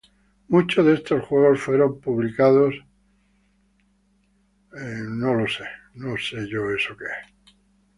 Muchos 0.47 0.83
de 0.83 0.95
estos 0.95 1.23
juegos 1.27 1.61
fueron 1.61 1.99
publicados 2.01 2.73
en 4.73 4.81
el 4.81 4.87
Best 5.37 5.61
of 5.61 5.67
Windows 5.93 6.33
Entertainment 6.33 6.87
Pack. 6.97 7.31